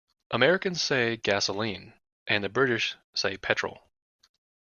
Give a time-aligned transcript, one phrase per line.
[0.31, 1.93] Americans say gasoline
[2.25, 3.83] and the British say petrol.